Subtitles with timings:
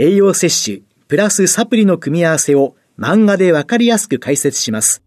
[0.00, 5.02] 栄養摂取、プラスサプリの組み合わせを漫画でわかりやすく解説します。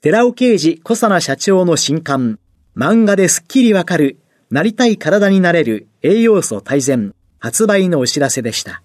[0.00, 2.40] 寺尾啓治小佐奈社長の新刊、
[2.76, 4.18] 漫画ですっきりわかる、
[4.50, 8.82] なりたい体になれる栄養素大全、発売のお知らせでした。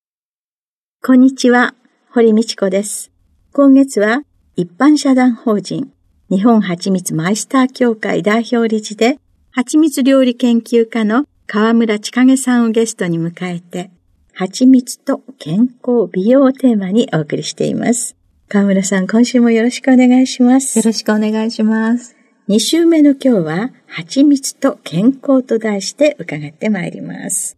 [1.04, 1.73] こんにちは。
[2.11, 3.11] 堀道子です。
[3.54, 4.22] 今月は
[4.56, 5.92] 一般社団法人
[6.30, 9.17] 日本蜂蜜マイスター協会代表理事で
[9.50, 13.89] 蜂蜜料理研究家の河村千景さんをゲストに迎えて
[14.36, 18.16] 蜂蜜と健康美容をテーマにお送りしています。
[18.50, 20.80] 河村さん、今週もよろしくお願いします。
[20.80, 22.16] よろしくお願いします。
[22.50, 27.58] 2週目の今日は、蜂蜜と健康と題して伺ってまいります。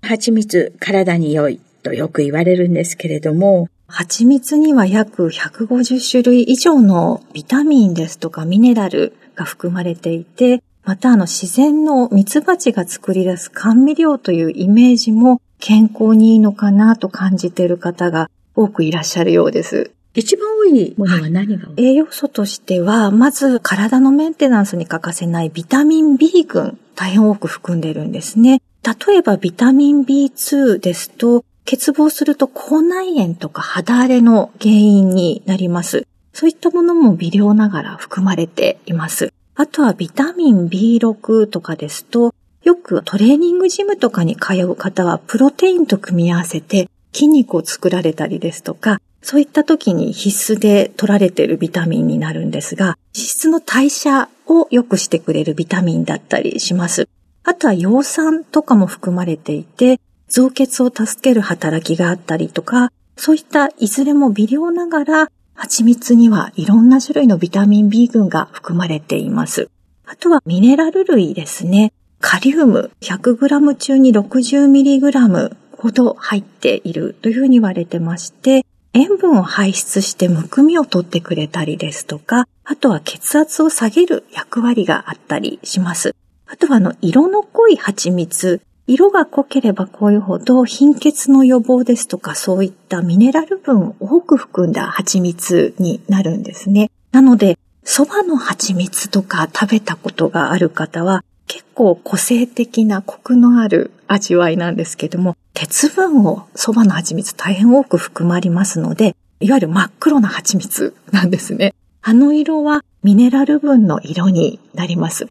[0.00, 19.92] 蜂蜜、体に良いとよく言われるんですけれども、蜂蜜には約150種類以上のビタミンですとかミネラルが含まれていて、またあの自然の蜜蜂が作り出す甘味料というイメージも健康にいいのかなと感じている方が多くいらっしゃるようです。
[20.12, 28.60] 一番多いものは何が、はい、栄養素としては、まず体のメンテナンスに欠かせないビタミン B 群、大変多く含んでいるんですね。
[29.06, 36.08] 例えばビタミン B2 ですと、欠乏すると口内炎とか肌荒れの原因になります。
[36.32, 39.32] そういったものも微量ながら含まれています。
[39.54, 42.34] あとはビタミン B6 とかですと、
[42.64, 57.08] よくトレーニングジムとかに通う方はプロテインと組み合わせて筋肉を作られたりですとか、そういった時に必須で取られているビタミンになるんですが、脂質の代謝を良くしてくれるビタミンだったりします。
[57.44, 69.68] あとは葉酸とかも含まれていて、増血を助ける働きがあったりとか、そういったいずれも微量ながら、蜂蜜にはいろんな種類のビタミン B 群が含まれています。
[70.06, 71.92] あとはミネラル類ですね。
[72.22, 86.14] カリウム 100g 中に 60mg ほど入っているというふうに言われてまして、塩分を排出してむくみを取ってくれたりですとか、あとは血圧を下げる役割があったりします。
[86.46, 96.90] あとはあの、色の濃い蜂蜜色が濃ければ濃いほど貧血の予防ですとかそういったミネラル分を多く含んだ蜂蜜になるんですね。
[97.10, 111.74] なので、蕎麦の蜂蜜とか食べたことがある方は結構個性的なコクのある味わいなんですけども、鉄分を蕎麦の蜂蜜大変多く含まれますので、いわゆる真っ黒な蜂蜜なんですね。
[112.00, 115.26] あの色はミネラル分の色になります。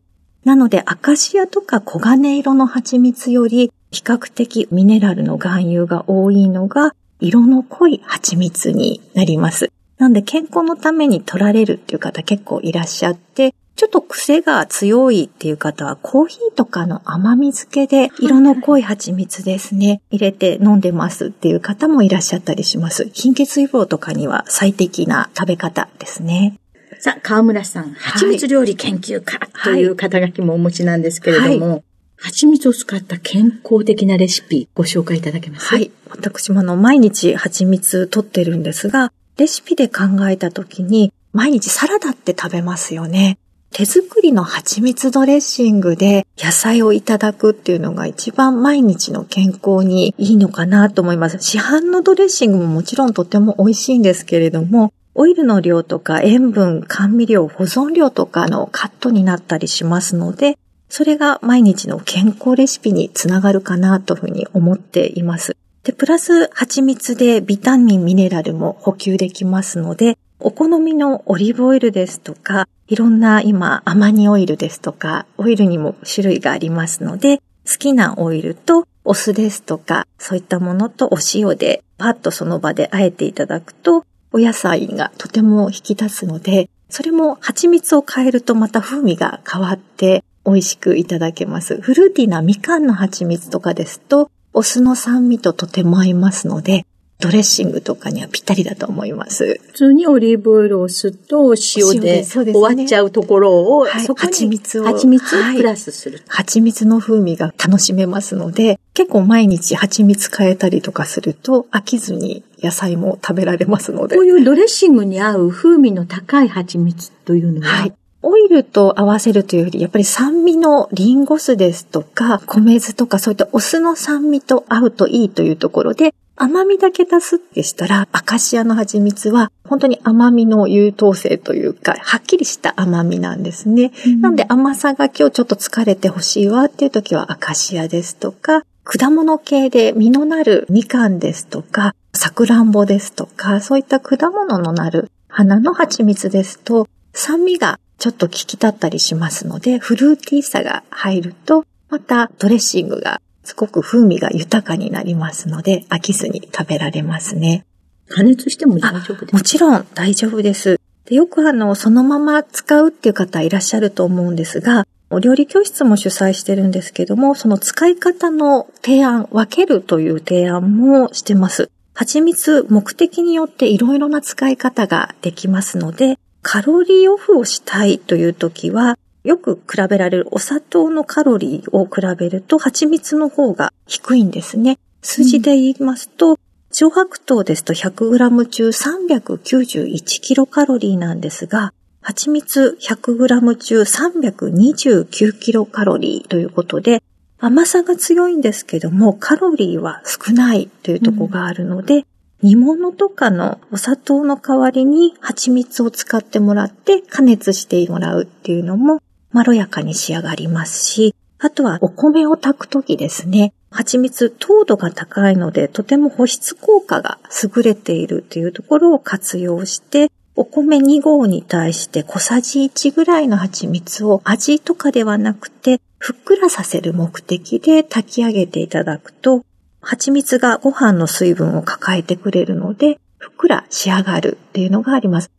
[0.45, 9.71] なので、アカシアとか黄金色の蜂蜜より、比較的ミネラルの含有が多いのが、色の濃い蜂蜜になります。
[9.97, 23.09] なんで、健康のために取られるっていう方結構いらっしゃって、ちょっと癖が強いっていう方は、コーヒーとかの甘み漬けで、色の濃い蜂蜜ですね、入れて飲んでますっていう方もいらっしゃったりします。
[23.13, 26.59] 貧血予防とかには最適な食べ方ですね。
[26.99, 31.83] さあ、河村さん、蜂蜜料理研究家という肩書きもお持ちなんですけれども、はい、
[32.17, 35.69] 蜂蜜を使った健康的なレシピご紹介いただけます？
[35.69, 35.91] かはい。
[36.11, 43.39] 私もあの、毎日蜂蜜取ってるんですが、レシピで考えたときに、毎日サラダって食べますよね。
[43.73, 51.39] 手作りの蜂蜜ドレッシングで野菜をいただくっていうのが一番毎日の健康にいいのかなと思います。
[51.39, 60.57] 市販のドレッシングももちろんとても美味しいんですけれども、オイルの量とか塩分、甘味料、保存量とかのカットになったりしますので、
[60.89, 65.55] それが毎日の健康レシピにつながるかなというふうに思っています。
[65.83, 91.79] で、プラス蜂蜜でビタミン、ミネラルも補給できますので、お好みのオリーブオイルですとか、いろんな今、アマニオイルですとか、オイルにも種類がありますので、好きなオイルとお酢ですとか、そういったものとお塩でパッとその場で和えていただくと、お野菜がとても引き立つので、それも蜂蜜を変えるとまた風味が変わって美味しくいただけます。
[91.79, 96.85] フルーティーなみかんの蜂蜜とかですと、お酢の酸味ととても合いますので、
[97.21, 99.59] ドレッシングとかにはぴったりだと思います。
[99.67, 114.15] 普通にオリーブオイルを吸と塩で終わっちゃうところを、はい、そこに蜂蜜を蜂蜜をプラスする、はい、蜂蜜の風味が楽しめますので、結構毎日蜂蜜変えたりとかすると飽きずに野菜も食べられますので。
[114.15, 117.93] こういうドレッシングに合う風味の高い蜂蜜というのは、はい、
[118.23, 133.91] オイルと合わせるというより、やっぱり酸味のリンゴ酢ですとか、米酢とかそういったお酢の酸味と合うといいというところで、甘みだけ足すってしたら、アカシアの蜂蜜は本当に甘みの優等生というか、はっきりした甘みなんですね。
[134.05, 157.65] うん、なので甘さが今日ちょっと疲れてほしいわっていう時はアカシアですとか、果物系で実のなるみかんですとか、さくらんぼですとか、そういった果物のなる花の蜂蜜ですと、酸味がちょっと効き立ったりしますので、フルーティーさが入ると、またドレッシングがすごく風味が豊かになりますので、飽きずに食べられますね。
[158.07, 159.37] 加熱しても大丈夫ですか？
[159.37, 160.79] もちろん大丈夫です。
[161.05, 171.69] でよくあの、そのまま使うっていう方いらっしゃると思うんですが、お料理教室も主催してるんですけども、その使い方の提案、分けるという提案もしてます。
[171.93, 184.79] 蜂蜜、目的によっていろいろな使い方ができますので、カロリーオフをしたいという時は、よく比べられるお砂糖のカロリーを比べると蜂蜜の方が低いんですね。
[185.03, 186.39] 数字で言いますと、
[186.71, 197.03] 上白糖ですと 100g 中391キロカロリーなんですが、蜂蜜 100g 中329キロカロリーということで、
[197.39, 202.05] 甘さが強いんですけども、カロリーは少ないというところがあるので、うん、
[202.41, 208.99] 煮物とかのお砂糖の代わりに蜂蜜を使ってもらって加熱してもらうっていうのも
[209.31, 217.17] まろやかに仕上がりますし、あとはお米を炊くときですね、蜂蜜糖度が高いのでとても保湿効果が
[217.55, 229.43] 優れているというところを活用して、お米2合に対して小さじ1ぐらいの蜂蜜を味とかではなくて、ふっくらさせる目的で炊き上げていただくと、
[229.81, 235.31] 蜂蜜がご飯の水分を抱えてくれるので、ふっくら仕上がるっていうのがあります。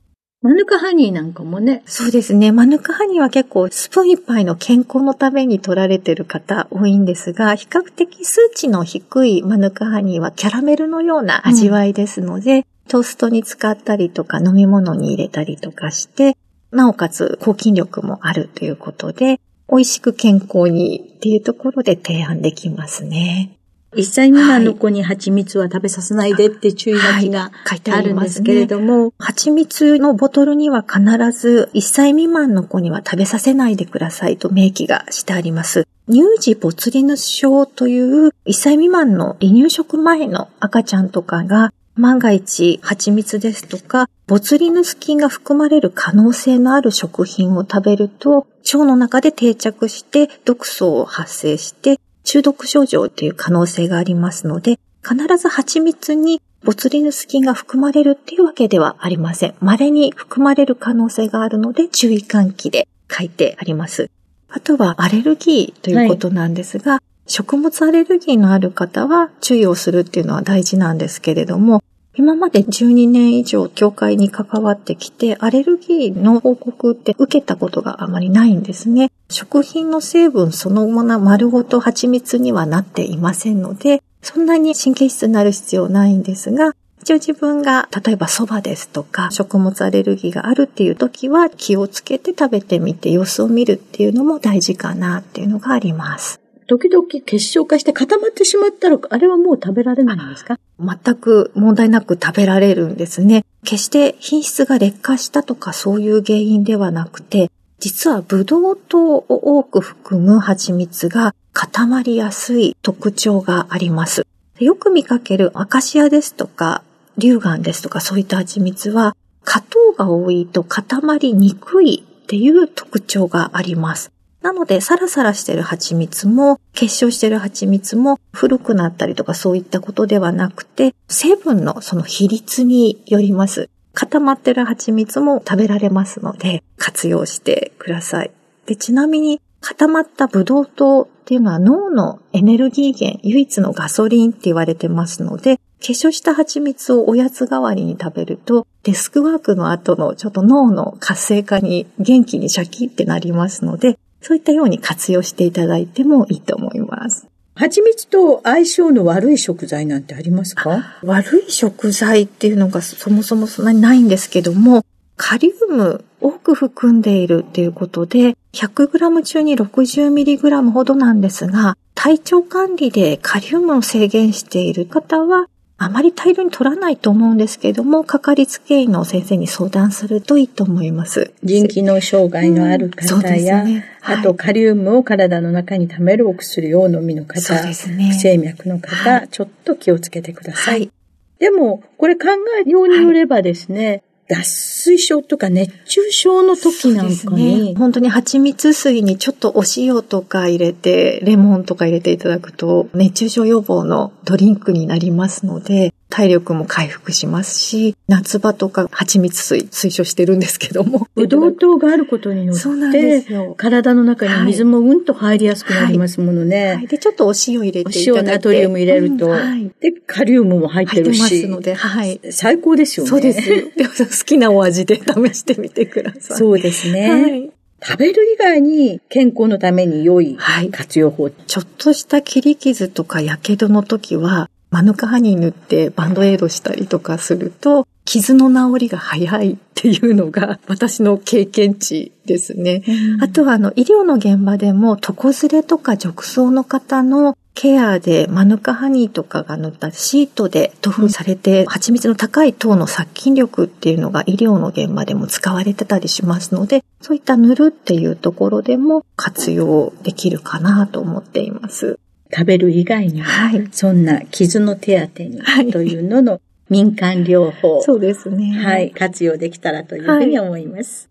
[0.43, 1.85] マヌカハニーなんかもね。
[1.87, 2.51] そうですね。
[2.51, 16.37] マヌカハニーは結構スプーン一杯の健康のために取られてる方多いんですが、比較的数値の低いマヌカハニーはキャラメルのような味わいですので、うん、トーストに使ったりとか飲み物に入れたりとかして、
[16.73, 19.39] なおかつ抗菌力もあるということで、
[19.71, 23.57] 美味しく健康にっていうところで提案できますね。
[23.95, 31.01] 一歳未満の子に蜂蜜は食べさせないでって注意書きが書いてあるんですけれども、はいね、蜂蜜のボトルには必
[31.33, 35.87] ず一歳未満の子には食べさせないでくださいと明記がしてあります。
[36.11, 59.55] 乳児ボツリヌス症という一歳未満の離乳食前の赤ちゃんとかが万が一蜂蜜ですとか、ボツリヌス菌が含まれる可能性のある食品を食べると、腸の中で定着して毒素を発生して中毒症状という可能性がありますので、必ず蜂蜜にボツリヌス菌が含まれるっていうわけではありません。
[59.61, 64.11] 稀に含まれる可能性があるので、注意喚起で書いてあります。
[64.49, 71.83] あとはアレルギーということなんですが、はい、食物アレルギーのある方は注意をするっていうのは大事なんですけれども、
[72.15, 79.11] 今まで12年以上教会に関わってきて、アレルギーの報告って受けたことがあまりないんですね。
[79.31, 96.42] 食品の成分そのもの丸ごと蜂蜜にはなっていませんので、そんなに神経質になる必要ないんですが、一応自分が例えば蕎麦ですとか食物アレルギーがあるっていう時は気をつけて食べてみて様子を見るっていうのも大事かなっていうのがあります。
[96.67, 100.59] 時々結晶化して固まってしまったら、あれはもう食べられないんですか？
[100.79, 103.45] 全く問題なく食べられるんですね。
[103.65, 114.27] 決して品質が劣化したとかそういう原因ではなくて、実はブドウ糖を多く含む蜂蜜が固まりやすい特徴があります。
[114.59, 116.83] よく見かけるアカシアですとか、
[117.19, 124.13] 乳がんですとかそういった蜂蜜は、果糖が多いと固まりにくいっていう特徴があります。
[124.43, 133.71] なので、サラサラしてる蜂蜜も、結晶してる蜂蜜も古くなったりとかそういったことではなくて、成分のその比率によります。
[133.95, 138.33] 固まってる蜂蜜も食べられますので、活用してください。
[138.67, 157.27] で、ちなみに、固まったブドウ糖っていうのは脳のエネルギー源、唯一のガソリンって言われてますので、化粧した蜂蜜をおやつ代わりに食べると、デスクワークの後のちょっと脳の活性化に元気にシャキってなりますので、そういったように活用していただいてもいいと思います。
[157.55, 160.97] 蜂蜜と相性の悪い食材なんてありますか？
[161.03, 164.85] 悪い食材っていうのがそもそもそんなにないんですけども、
[165.17, 175.47] カリウム多く含んでいるっていうことで、100g 中に 60mg ほどなんですが、体調管理でカリウムを制限している方は、
[175.85, 181.33] あまり大量に取らないと思うんですけども、かかりつけ医の先生に相談するといいと思います。
[181.43, 183.85] 腎機能障害のある方や、うんね。
[184.01, 190.81] はい、あとカリウムを体の中に溜めるお薬をお飲みの方、不整脈の方、はい、ちょっと気をつけてください。
[190.81, 190.91] はい、
[191.39, 192.29] でも、これ考
[192.65, 211.09] えようによればですね、脱水症とか熱中症の時なんかに、ね、本当に蜂蜜水にちょっとお塩とか入れて、レモンとか入れていただくと、熱中症予防のドリンクになりますので、体力も回復しますし、夏場とか蜂蜜水推奨してるんですけども。
[211.15, 213.25] ブドウ糖があることによって、
[213.57, 216.57] 体の中に水もうんと入りやすくなりますものね。
[216.57, 218.13] はいはい、で、ちょっとお塩入れていただいて。
[218.13, 221.21] お塩、ナトリウム入れると、うんはい、で、カリウムも入ってるし。
[221.23, 222.21] 入ってますので、はい。
[222.31, 223.11] 最高ですよね。
[223.11, 224.19] そうです。
[224.21, 225.03] 好きなお味で試
[225.35, 226.37] してみてください。
[226.37, 227.11] そうですね。
[227.11, 227.53] はい
[227.85, 230.39] 食べる以外に健康のために良い
[230.71, 242.83] 活用法、はい、ちょっとした切り傷とか火傷の時はマヌカハニー塗ってバンドエイドしたりとかすると、傷の治りが早いっていうのが 私の経験値ですね。
[243.21, 261.99] あとはあの医療の現場でも床ずれとか褥瘡の方のケアでマヌカハニーとかが塗ったシートで塗布されて、蜂蜜の高い糖の殺菌力っていうのが医療の現場でも使われてたりしますので、そういった塗るっていうところでも活用できるかなと思っています。
[262.35, 268.53] 食べる以外にも、はい、そんな傷の手当てにというのの民間療法、そうですね。
[268.53, 271.11] はい、活用できたらというふうに思います。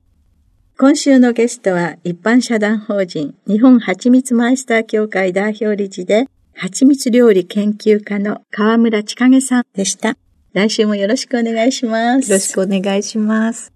[0.78, 10.18] はい、今週のゲストは一般社団法人日本蜂蜜マイスター協会代表理事で蜂蜜料理研究家の河村千景さんでした。
[10.54, 12.30] 来週もよろしくお願いします。
[12.30, 13.72] よろしくお願いします。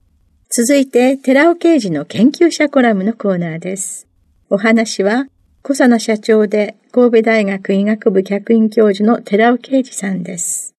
[0.49, 4.07] 続いて、寺尾刑事の研究者コラムのコーナーです。
[4.49, 5.27] お話は、
[5.67, 10.75] 小佐野社長で神戸大学医学部客員教授の寺尾啓二さんです。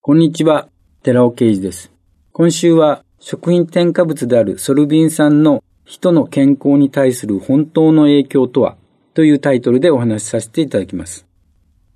[0.00, 0.70] こんにちは、
[1.02, 1.92] 寺尾啓二です。
[2.32, 8.78] 今週は食品添加物であるソルビン酸の人の健康に対する本当の影響とは？
[9.12, 11.26] というタイトルでお話しさせていただきます。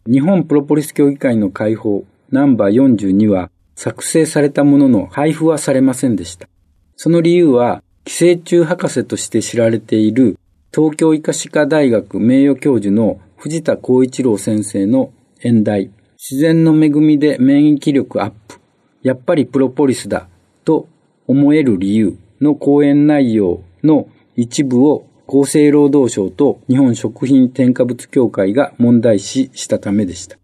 [0.07, 6.51] 日本プロポリス協議会の会報ナンバー42は作成されたものの配布はされませんでした。
[6.97, 10.39] その理由は寄生虫博士として知られている
[10.75, 15.13] 東京医科歯科大学名誉教授の藤田光一郎先生の
[15.45, 18.59] 演題、自然の恵みで免疫力アップ、
[19.01, 20.27] やっぱりプロポリスだ、
[20.65, 20.89] と
[21.29, 30.39] 思える理由の講演内容の一部を厚生労働省と日本食品添加物協会が問題視したためでした。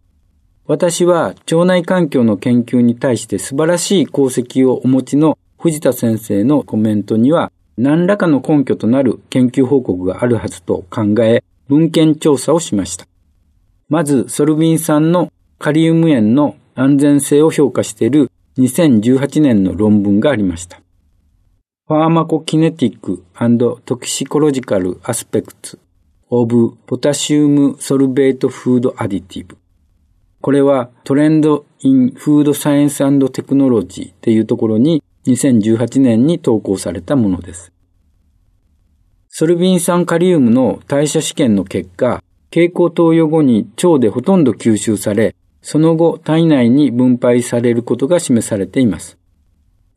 [0.68, 13.06] 私は腸内環境の研究に対して素晴らしい功績をお持ちの藤田先生のコメントには何らかの根拠となる研究報告があるはずと考え、文献調査をしました。
[13.88, 20.82] まず、ソルビン酸のカリウム塩の安全性を評価している2018年の論文がありました。
[21.88, 23.24] Pharmacokinetic
[23.86, 25.78] toxicological aspects
[26.28, 29.56] of potassium sorbate food additive。
[30.42, 37.72] これは Trend in Food Science Technology っていうところに2018年に投稿されたものです。
[39.28, 49.18] ソルビン酸カリウムの代謝試験の結果、経口投与後に腸でほとんど吸収され、その後体内に分配されることが示されています。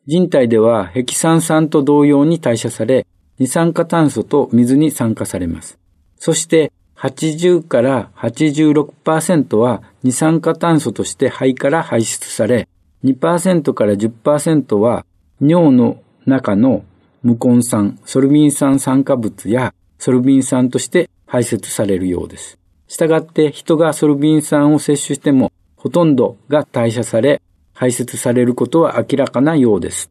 [0.06, 3.06] 人体ではヘキサン酸と同様に代謝され、
[3.38, 5.78] 二酸化炭素と水に酸化されます。
[6.16, 12.68] そして80から86%は二酸化炭素として肺から排出され、
[13.02, 15.04] 2%から10%は
[15.46, 16.84] 尿の中の
[17.22, 22.58] 無根酸、ソルビン酸酸化物やソルビン酸として排泄されるようです。
[22.88, 27.42] したがって人がソルビン酸を摂取してもほとんどが代謝され
[27.74, 30.10] 排泄されることは明らかなようです。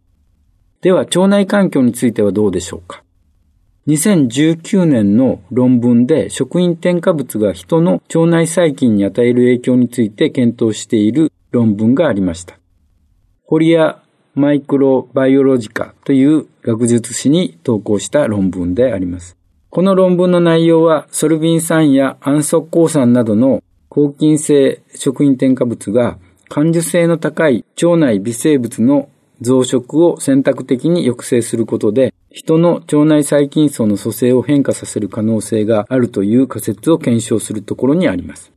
[0.81, 3.03] では腸内環境についてはどうでしょうか
[3.87, 12.59] 2019年の論文で食品添加物が人の腸内細菌に与える影響について検討している論文がありました。
[13.45, 14.02] ホリア・
[14.35, 19.37] マイクロバイオロジカという学術誌に投稿した論文であります。
[19.69, 26.17] この論文の内容は、ソルビン酸や暗速鉱酸などの抗菌性食品添加物が
[26.49, 29.09] 感受性の高い腸内微生物の
[29.41, 38.51] 増殖を選択的に抑制することで、人の腸内細菌層の組成を変化させる可能性があるという仮説を検証するところにあります。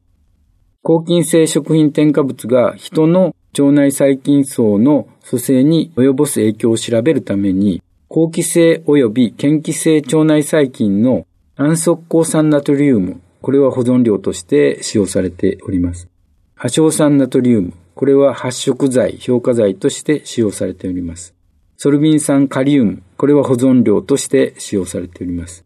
[0.82, 16.08] 抗菌性食品添加物が人の腸内細菌層の組成に及ぼす影響を調べるために、抗気性及び嫌気性腸内細菌の暗速抗酸ナトリウム、これは保存料として使用されております。
[16.54, 21.34] 破傷酸ナトリウム、これは発色剤、評価剤として使用されております。
[21.78, 25.64] ソルビン酸カリウム、これは保存料として使用されております。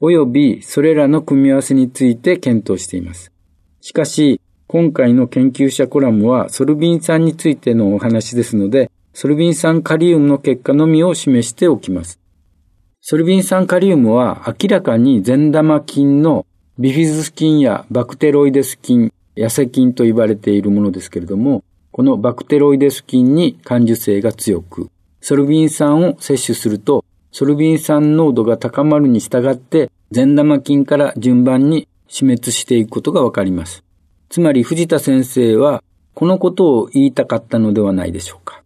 [0.00, 3.32] およびそれらの組み合わせについて検討しています。
[3.80, 12.20] しかし、今回の研究者コラムはソルビン酸についてのお話ですので、ソルビン酸カリウムの結果のみを示しておきます。
[13.00, 16.44] ソルビン酸カリウムは明らかに善玉菌の
[16.78, 24.90] ビフィズス菌やバクテロイデス菌、痩せ菌と言われているものですけれども、このバクテロイデス菌に感受性が強く、
[25.22, 33.82] ソルビン酸を摂取すると、ソルビン酸濃度が高まるに従って、善玉菌から順番に死滅していくことがわかります。
[34.28, 35.82] つまり藤田先生は、
[36.14, 38.62] このことを言いたかったのではないでしょうか。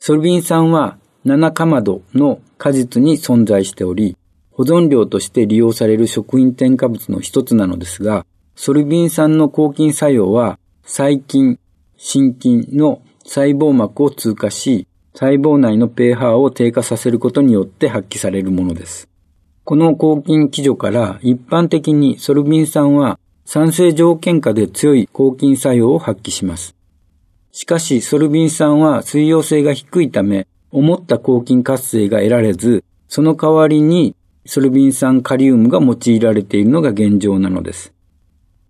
[0.00, 4.16] ソルビン酸は7カマドの果実に存在しており、
[4.50, 11.58] 保存料として利用される食品添加物の一つなのですが、ソルビン酸の抗菌作用は細菌、
[11.96, 19.08] 心筋の細胞膜を通過し、細胞内の pH を低下させることによって発揮されるものです。
[19.64, 26.74] この抗菌基準から一般的にソルビン酸は酸性条件下で強い抗菌作用を発揮します。
[27.52, 37.92] しかしソルビン酸は水溶性が低いため、思った抗菌活性が得られず、その代わりにソルビン酸カリウムが用いられているのが現状なのです。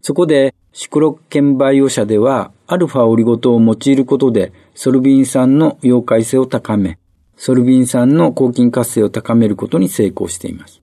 [0.01, 6.99] そこでシクロケンバイオ社では、アルファオリゴ糖を用いることで、ソルビン酸の溶解性を高め、
[7.37, 10.82] ソルビン酸の抗菌活性を高めることに成功しています。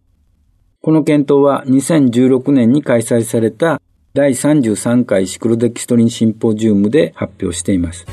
[0.81, 3.81] この検討は2016年に開催された
[4.13, 8.05] 第33回シクロデキストリンシンポジウムで発表しています。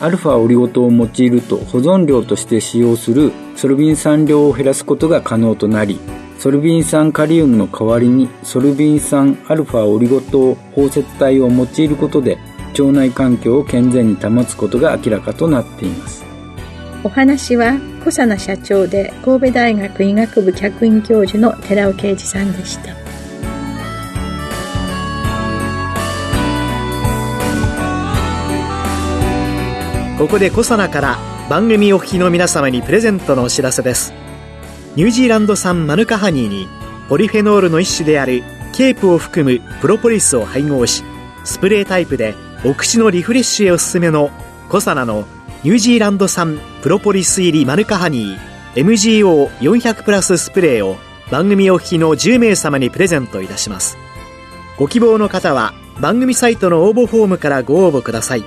[0.00, 6.00] アルファオリゴ糖を用いると保存料として使用するソルビン酸量を減らすことが可能となり、
[6.38, 12.38] ソルビン酸カリウムの代わりにソルビン酸アルファオリゴ糖包摂体を用いることで
[12.72, 16.23] 腸内環境を健全に保つことが明らかとなっています
[17.06, 22.94] お話は小佐奈社長で神戸大学医学部客員教授の寺尾啓二さんでした。
[30.16, 31.18] ここで小佐奈から
[31.50, 34.14] 番組お聞きの皆様にプレゼントのお知らせです。
[34.96, 36.66] ニュージーランド産マヌカハニーに
[37.10, 41.04] ポリフェノールの一種であるケープを含むプロポリスを配合し
[41.44, 44.30] スプレータイプでお口のリフレッシュへおすすめの
[44.70, 45.26] コサナの
[45.64, 48.38] ニュージーランド産プロポリス入りマヌカハニー。
[48.74, 50.98] MGO400 プラススプレーを
[51.30, 53.96] 番組お聞きの10名様にプレゼントいたします。
[54.76, 58.44] ご希望の方は番組サイトの応募フォームからご応募ください。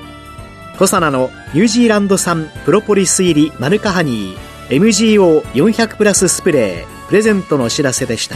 [0.77, 4.69] コサナのニュージーランド産プロポリス入りマヌカハニー。
[4.69, 8.35] MGO400 プラススプレープレゼントのお知らせでした。